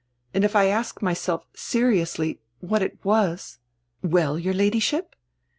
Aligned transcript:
And 0.33 0.43
if 0.43 0.55
I 0.55 0.65
ask 0.65 1.03
myself 1.03 1.45
seriously, 1.53 2.39
what 2.59 2.81
it 2.81 2.97
was 3.05 3.59
—""Well, 4.01 4.39
your 4.39 4.55
Ladyship?" 4.55 5.15